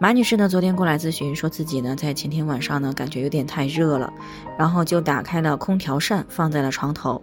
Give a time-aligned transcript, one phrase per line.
[0.00, 4.12] 马女士呢，昨天过来咨询，说自己呢在前天晚上呢感觉有点太热了，
[4.56, 7.20] 然后就打开了空调扇放在了床头。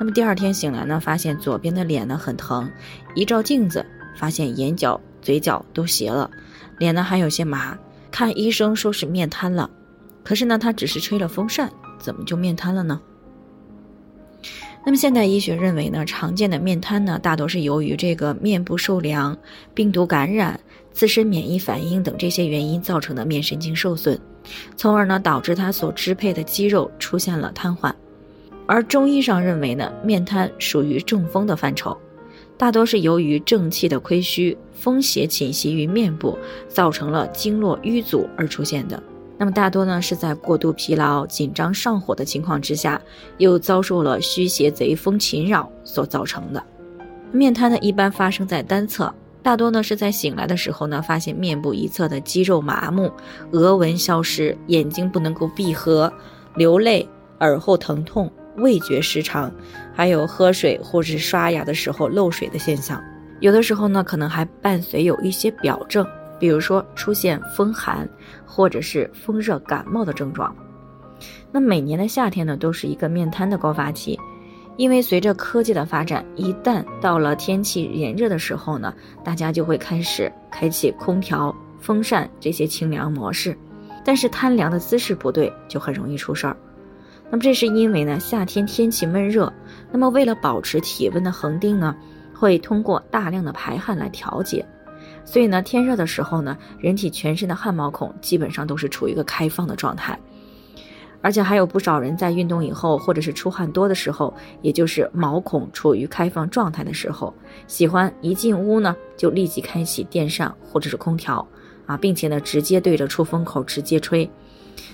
[0.00, 2.70] 那么第二天醒来呢，发现左边的脸呢很疼，
[3.14, 3.84] 一照镜子
[4.16, 6.30] 发现眼角、嘴角都斜了，
[6.78, 7.76] 脸呢还有些麻，
[8.10, 9.68] 看医生说是面瘫了。
[10.24, 12.98] 可是呢，她只是吹了风扇，怎么就面瘫了呢？
[14.86, 19.36] 那么现代医学认为呢，常见的面瘫呢，大多是由于这个面部受凉、
[19.72, 20.60] 病毒感染、
[20.92, 24.20] 自身免疫反应等这些原因造成的面神经受损，
[24.76, 27.90] 从而呢导致它所支配的肌肉出现了瘫痪。
[28.66, 31.96] 而中医上认为呢，面瘫属于中风的范畴，
[32.58, 36.38] 大多是由于正气的亏虚、风邪侵袭于面部，
[36.68, 39.02] 造成了经络淤阻而出现的。
[39.44, 42.98] 那么大多呢是在过度疲劳、紧张上火的情况之下，
[43.36, 46.64] 又遭受了虚邪贼风侵扰所造成的。
[47.30, 53.12] 面瘫呢一般发生在单侧，大多呢是在醒来的时候呢，发现面部一侧的肌肉麻木、
[53.50, 56.10] 额纹消失、眼睛不能够闭合、
[56.56, 57.06] 流泪、
[57.40, 59.52] 耳后疼痛、味觉失常，
[59.92, 62.98] 还有喝水或者是刷牙的时候漏水的现象。
[63.40, 66.06] 有的时候呢，可能还伴随有一些表症。
[66.44, 68.06] 比如说出现风寒，
[68.44, 70.54] 或者是风热感冒的症状。
[71.50, 74.20] 那每年的夏天呢，都是一个面瘫的高发期，
[74.76, 78.92] 因为随着科技的发展，一旦到了天气炎热的时候呢，
[79.24, 83.56] 大家就会开始开启空调、风扇这些清凉模式，
[84.04, 86.54] 但是贪凉的姿势不对，就很容易出事儿。
[87.30, 89.50] 那么这是因为呢，夏天天气闷热，
[89.90, 91.96] 那么为了保持体温的恒定呢，
[92.34, 94.62] 会通过大量的排汗来调节。
[95.24, 100.18] 所以呢，天热的时候呢，人体全身的汗毛孔基本上都是处于一个开放的状态，
[101.22, 107.34] 而且还有不少人在运动以后，或者是出汗多的时候，也就是毛孔处于开放状态的时候，
[107.66, 111.46] 喜欢一进屋呢就立即开启电扇或者是空调
[111.86, 114.30] 啊，并且呢直接对着出风口直接吹。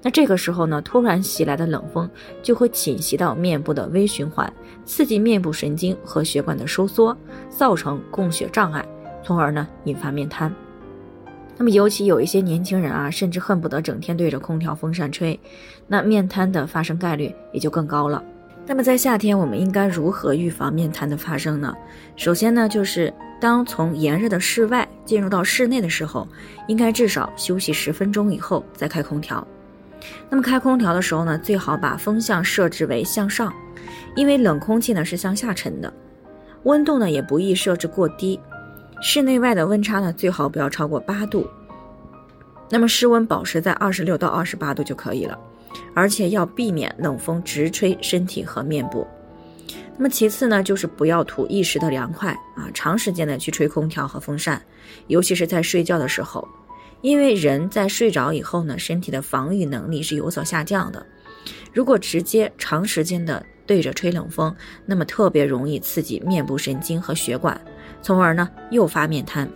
[0.00, 2.08] 那这个时候呢，突然袭来的冷风
[2.42, 4.50] 就会侵袭到面部的微循环，
[4.84, 7.16] 刺激面部神经和血管的收缩，
[7.50, 8.86] 造成供血障碍。
[9.24, 10.54] 从而呢引发面瘫，
[11.56, 15.38] 那么尤其有一些年轻人啊，甚至恨不得整天对着空调、风扇吹，
[15.88, 18.22] 那面瘫的发生概率也就更高了。
[18.66, 21.74] 那么在夏天，我们应该如何预防面瘫的发生呢？
[22.16, 26.26] 首先呢，就是当从炎热的室外进入到室内的时候，
[26.66, 29.46] 应该至少休息十分钟以后再开空调。
[30.28, 33.52] 那么开空调的时候呢，最好把风向设置为向上，
[34.16, 35.92] 因为冷空气呢是向下沉的，
[36.62, 38.40] 温度呢也不宜设置过低。
[39.00, 41.46] 室内外的温差呢，最好不要超过八度，
[42.70, 45.38] 那么室温保持在二十六到二十八度就可以了，
[45.94, 49.06] 而且要避免冷风直吹身体和面部。
[49.96, 54.60] 那么其次呢，就是不要图一时的凉快啊，长时间的去吹空调和风扇，
[55.06, 56.48] 尤其是在睡觉的时候，
[57.00, 61.04] 因为人在睡着以后呢，身体的防御能力是有所下降的。
[61.72, 64.54] 如果直接长时间的对着吹冷风，
[64.86, 67.60] 那么特别容易刺激面部神经和血管。
[68.04, 69.48] 从而呢诱发面瘫。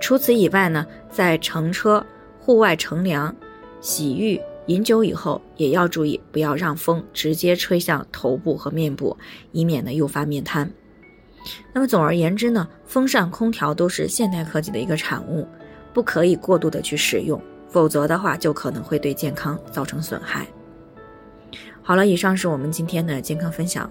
[0.00, 2.04] 除此以外呢，在乘车、
[2.38, 3.34] 户外乘凉、
[3.80, 9.16] 洗浴、饮酒以后，也要注意不要让风直接吹向头部和面部，
[9.52, 10.70] 以免呢诱发面瘫。
[11.72, 15.48] 那么总而言之呢，风扇、空调都是现代科技的一个产物，
[15.94, 17.40] 不可以过度的去使用，
[17.70, 20.46] 否则的话就可能会对健康造成损害。
[21.82, 23.90] 好了，以上是我们今天的健康分享。